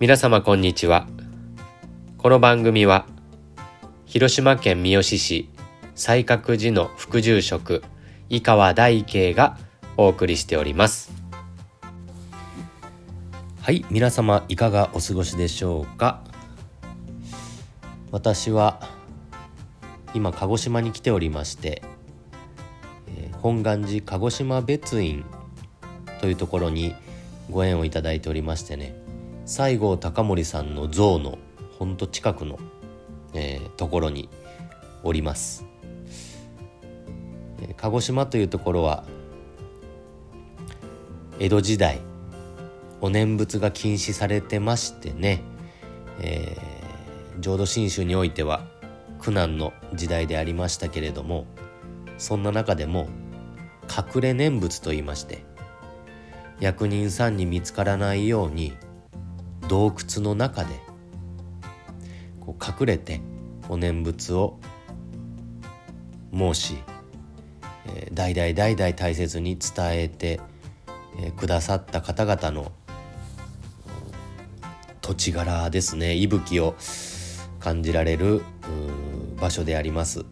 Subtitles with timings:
[0.00, 1.08] 皆様こんにちは。
[2.18, 3.04] この番組は
[4.06, 5.50] 広島県三次市
[5.96, 7.82] 西角寺の副住職
[8.28, 9.58] 井川大慶が
[9.96, 11.10] お送りしております。
[13.60, 16.22] はい皆様いかがお過ごしでしょうか？
[18.12, 18.80] 私は
[20.14, 21.82] 今鹿児島に来ておりまして
[23.42, 25.24] 本願寺鹿児島別院
[26.20, 26.94] というところに
[27.50, 28.94] ご縁をいただいておりましてね
[29.48, 31.38] 西郷隆盛さんの像の
[31.78, 32.58] ほんと近くの、
[33.32, 34.28] えーところに
[35.02, 35.64] おります、
[37.62, 39.04] えー鹿児島というところは
[41.38, 42.00] 江戸時代
[43.00, 45.42] お念仏が禁止されてましてね、
[46.20, 48.66] えー浄土真宗においては
[49.18, 51.46] 苦難の時代でありましたけれども
[52.18, 53.08] そんな中でも
[53.88, 55.42] 隠れ念仏と言いまして
[56.60, 58.76] 役人さんに見つからないように
[59.68, 60.80] 洞窟の中で
[62.40, 63.20] こう隠れて
[63.68, 64.58] お念仏を
[66.32, 66.78] 申し、
[67.86, 70.40] えー代々代々大切に伝えて、
[71.20, 72.72] えーくださった方々の
[75.00, 76.74] 土地柄ですね息吹を
[77.60, 78.42] 感じられる
[79.40, 80.24] 場所であります。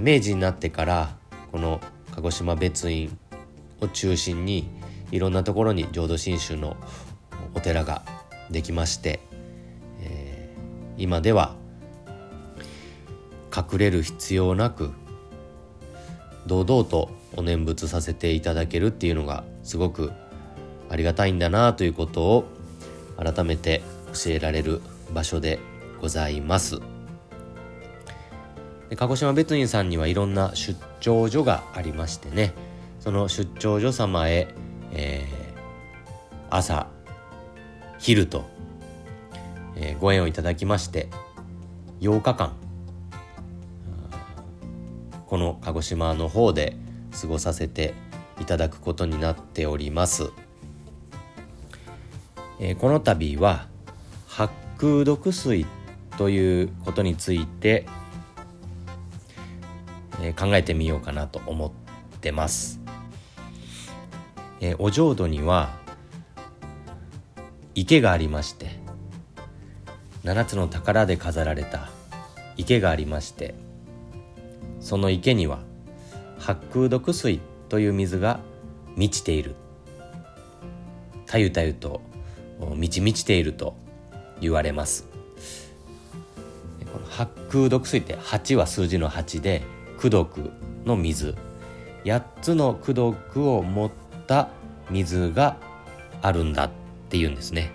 [0.00, 1.16] 明治になってから
[1.50, 1.80] この
[2.14, 3.18] 鹿児島別院
[3.82, 4.68] を中心に
[5.12, 6.76] いろんなところに浄土真宗の
[7.54, 8.02] お寺が
[8.50, 9.20] できまして、
[10.00, 10.42] えー
[10.98, 11.56] 今では
[13.54, 14.92] 隠れる必要なく
[16.46, 20.12] 堂々とお念仏させていただけるっていうのがすごく
[20.90, 22.44] ありがたいんだなということを
[23.16, 24.80] 改めて教えられる
[25.12, 25.58] 場所で
[26.00, 26.80] ございます。
[28.90, 32.52] で鹿児島別院さんにはいろんな出張所がありましてね
[33.00, 34.54] その出張所様へ、
[34.92, 35.42] えー
[36.54, 36.86] 朝
[37.98, 38.44] 昼と、
[39.76, 41.08] えーご縁をいただきまして
[42.00, 42.56] 8日間
[45.26, 46.76] この鹿児島の方で
[47.18, 47.94] 過ごさせて
[48.38, 50.30] いただくことになっております。
[52.60, 53.66] えーこの度は
[54.28, 55.64] 八空毒水
[56.18, 57.86] ということについて、
[60.20, 61.70] えー考えてみようかなと思っ
[62.20, 62.81] てます。
[64.62, 65.76] えーお浄土には
[67.74, 68.70] 池がありまして
[70.24, 71.90] 7つの宝で飾られた
[72.56, 73.54] 池がありまして
[74.80, 75.58] その池には
[76.38, 78.40] 八空毒水という水が
[78.96, 79.54] 満ちている。
[81.24, 82.02] たゆたゆと
[82.74, 83.74] 満ち満ちていると
[84.40, 85.08] 言われます。
[86.92, 89.62] この八空毒水って8は数字の8で
[89.98, 90.50] 功毒
[90.84, 91.36] の水。
[92.04, 94.01] 8つの功毒を持って
[94.32, 94.48] た
[94.88, 95.58] 水が
[96.22, 96.70] あるんだっ
[97.10, 97.70] ていうんですね。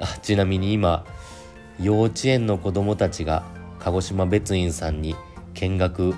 [0.00, 1.04] あちなみに今
[1.80, 3.44] 幼稚園の子どもたちが
[3.78, 5.14] 鹿児島別院さんに
[5.54, 6.16] 見学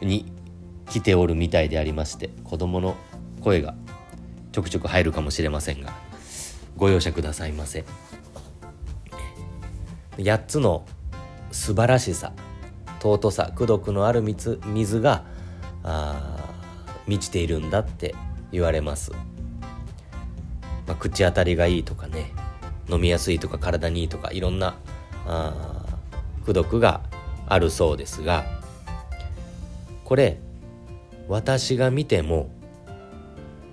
[0.00, 0.30] に
[0.88, 2.94] 来ておるみたいでありまして子どもの
[3.40, 3.74] 声が
[4.52, 5.92] ちょくちょく入るかもしれませんが
[6.76, 7.84] ご容赦くださいませ。
[10.18, 10.86] 8つの
[11.50, 12.32] 素晴らしさ
[13.00, 15.24] 尊さ功徳のある水が
[15.82, 16.41] あ
[17.06, 18.14] 満ちているんだって
[18.50, 19.12] 言われます、
[20.86, 22.32] まあ、口当たりがいいとかね
[22.88, 24.76] 飲みやすいとか体にいいとかいろんな
[25.26, 25.84] あ
[26.42, 27.00] 功徳が
[27.46, 28.44] あるそうですが
[30.04, 30.38] これ
[31.28, 32.50] 私が見ても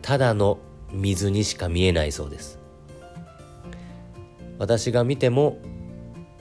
[0.01, 0.59] ただの
[0.91, 2.59] 水にしか見えないそうです。
[4.59, 5.57] 私が見ても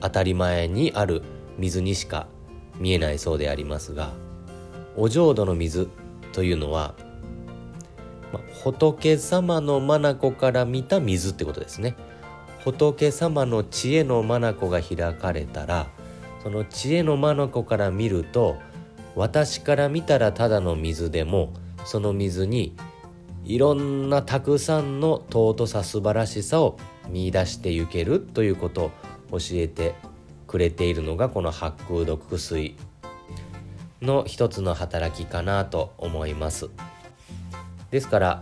[0.00, 1.22] 当たり前にある
[1.56, 2.26] 水にしか
[2.78, 4.12] 見えないそうでありますが
[4.96, 5.88] お浄土の水
[6.38, 6.94] というのは、
[8.32, 11.96] ま仏様の眼から見た水ってことですね。
[12.62, 15.88] 仏様の知恵の眼が開かれたら
[16.40, 18.56] その知恵の眼から見ると
[19.16, 21.54] 私から見たらただの水でも
[21.84, 22.76] その水に
[23.42, 28.92] いろんなたくさんの尊さ素晴らしさを見出していけるということ
[29.32, 29.96] を教えて
[30.46, 32.76] くれているのがこの八空毒水。
[34.02, 36.70] の一つの働きかなと思います
[37.90, 38.40] ですから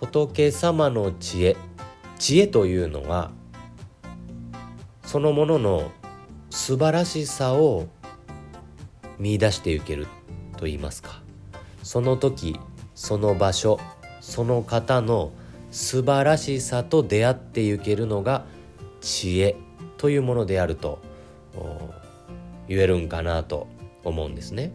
[0.00, 1.56] 仏様の知恵
[2.18, 3.30] 知恵というのは
[5.04, 5.90] そのものの
[6.50, 7.86] 素晴らしさを
[9.18, 10.06] 見出していける
[10.56, 11.22] と言いますか
[11.82, 12.58] その時
[12.94, 13.78] その場所
[14.20, 15.32] その方の
[15.70, 18.44] 素晴らしさと出会っていけるのが
[19.00, 19.56] 知恵
[19.96, 20.98] というものであると
[22.68, 23.68] 言えるんかなと
[24.04, 24.72] 思うんですね。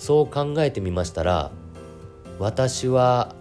[0.00, 1.50] そう考えてみましたら
[2.38, 3.34] 私は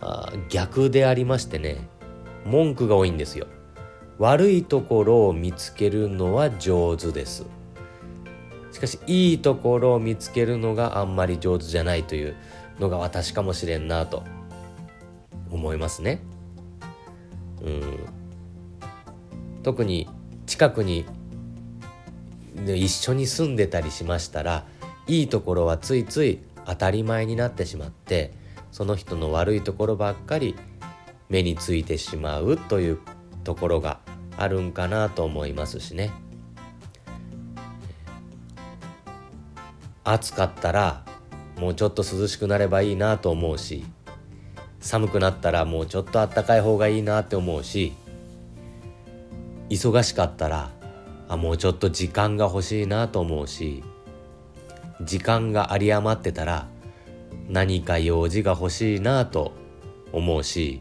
[0.00, 1.86] あ逆でありましてね
[2.46, 3.46] 文句が多いんですよ。
[4.18, 7.44] 悪いところを見つけるのは上手です。
[8.72, 12.36] しかしいいところを見つけるのがあんまり上手じゃないという
[12.78, 14.22] のが私かもしれんなと
[15.50, 16.22] 思いますね。
[17.62, 17.98] うん。
[19.62, 20.08] 特に
[20.46, 21.04] 近くに
[22.64, 24.64] 一緒に住んでたりしましたら
[25.06, 28.32] いいところはついつい当たり前になってしまって
[28.72, 30.56] その人の悪いところばっかり
[31.28, 32.98] 目についてしまうという
[33.44, 34.00] ところが
[34.36, 36.12] あるんかなと思いますしね。
[40.04, 41.04] 暑かったら
[41.58, 43.84] もうちょっと涼しくなればいいなと思うし
[44.78, 47.92] 寒くなったらもうちょっとあったかい方がいいなって思うし
[49.68, 50.70] 忙しかったら
[51.28, 53.82] あもうちょっと時間が欲しいなと思うし
[55.02, 56.68] 時間が有り余ってたら
[57.48, 59.52] 何か用事が欲しいなと
[60.12, 60.80] 思うし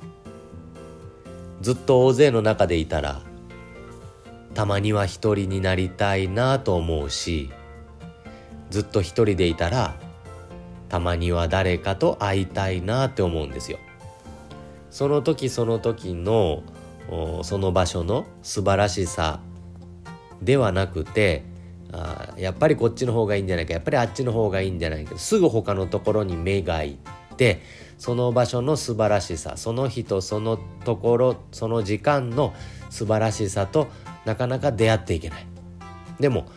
[1.62, 3.22] ずっと大勢の中でいたら
[4.54, 7.50] たまには一人になりたいなと思うし
[8.70, 9.96] ずっと一人でいたら
[10.90, 13.80] たまには誰かと会いたいなって思うんですよ。
[14.92, 16.64] その時その時の
[17.44, 19.40] その場所の素晴らしさ
[20.42, 21.44] ではなくて
[21.98, 23.74] あやっぱりこっちの方がいいんじゃないか。
[23.74, 25.18] やっぱりあっちの方がいいんじゃないか。
[25.18, 26.98] すぐ他のところに目がい
[27.34, 27.62] って
[27.98, 32.54] その場所の素晴らしさその人そのところその時間の
[32.90, 33.88] 素晴らしさと
[34.26, 35.48] なかなか出会っていけない。
[36.20, 36.48] でも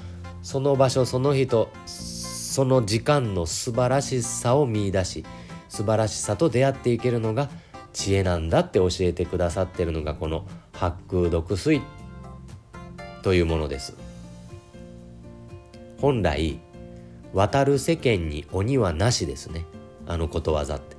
[0.42, 5.24] その場所その人その時間の素晴らしさを見いだし
[5.68, 7.50] 素晴らしさと出会っていけるのが
[7.92, 11.82] 知恵なんだって教えてくださってるのがこの八空読水
[13.22, 14.07] というものです。
[16.00, 16.60] 本来
[17.34, 19.66] 渡る世間に鬼はなしですね。
[20.06, 20.96] あのことわざって。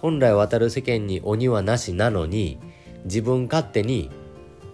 [0.00, 2.58] 本来渡る世間に鬼はなしなのに
[3.04, 4.10] 自分勝手に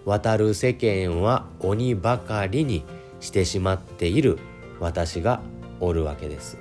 [0.05, 2.83] 渡る世間は鬼ばかりに
[3.19, 4.39] してしまっている
[4.79, 5.41] 私が
[5.79, 6.57] おるわけです。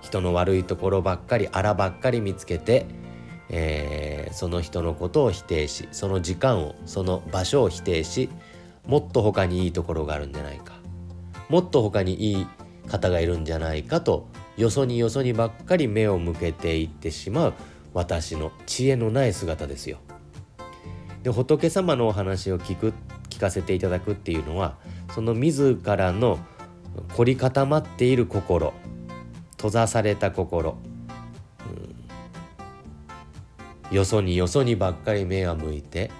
[0.00, 2.86] 人の悪いところばっかりあらばっかり見つけて、
[3.50, 8.30] えー、その人のことを否定しその時間をその場所を否定し
[8.88, 10.72] もっと他にいいところがあるんじゃないか
[11.48, 12.46] もっと他にいい
[12.88, 17.54] 方がいるんじゃないかとよそによそにばっかり目を向けていってしまう
[17.94, 19.98] 私の知恵のない姿ですよ。
[21.22, 22.92] で仏様のお話を聞く
[23.28, 24.76] 聞かせていただくっていうのは
[25.14, 26.38] その自らの
[27.14, 28.72] 凝り固まっている心
[29.52, 30.78] 閉ざされた心、
[33.90, 36.10] うん、よそによそにばっかり目が向いて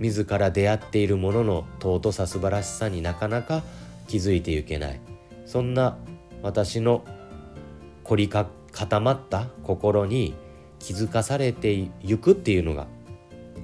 [0.00, 3.62] 自ら出会っているものの尊さ素晴らしさになかなか
[4.08, 5.00] 気づいていけない。
[5.46, 5.96] そんな
[6.42, 7.04] 私の
[8.04, 10.34] 凝り固まった心に
[10.78, 12.86] 気づかされていくっていうのが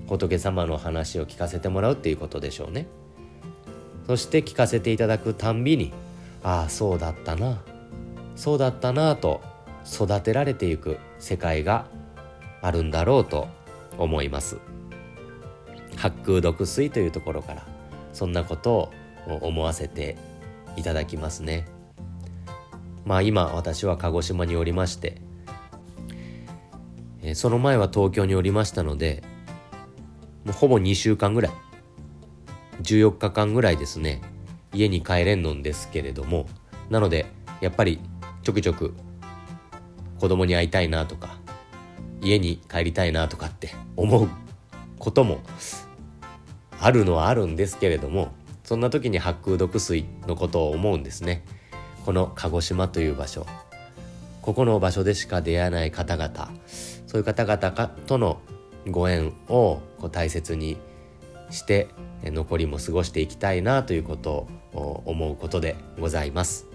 [0.06, 2.86] 仏様の話を聞かせてもらうっていうことでしょうね。
[4.06, 5.92] そして聞かせていただくたんびに
[6.42, 7.62] ああそうだったな。
[8.36, 9.40] そうだったなと
[9.90, 11.86] 育てられていく世界が
[12.60, 13.48] あるんだろうと
[13.96, 14.58] 思います。
[15.96, 17.66] 八空毒水というところから
[18.12, 18.92] そんなこと
[19.26, 20.16] を思わせて
[20.76, 21.66] いただきますね。
[23.04, 25.20] まあ今私は鹿児島におりまして
[27.34, 29.22] その前は東京におりましたので
[30.44, 31.52] もうほぼ2週間ぐらい
[32.82, 34.20] 14日間ぐらいですね
[34.74, 36.46] 家に帰れんのんですけれども
[36.90, 37.26] なので
[37.60, 38.00] やっぱり
[38.42, 38.94] ちょくちょく
[40.20, 41.36] 子供に会いたいなとか
[42.20, 44.28] 家に帰りたいなとかって思う
[44.98, 45.40] ことも
[46.80, 48.32] あるのはあるんですけれども
[48.64, 51.44] そんな時に八空毒水のことを思うんですね
[52.04, 53.46] この鹿児島という場所
[54.42, 56.50] ここの場所でしか出会えない方々
[57.06, 58.40] そういう方々かとの
[58.88, 60.76] ご縁をこう大切に
[61.50, 61.88] して
[62.22, 66.66] 残りも過ごしていきたいなということを思うことでございます。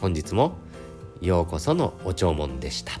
[0.00, 0.56] 本日も
[1.20, 2.92] ようこそのお弔問でした。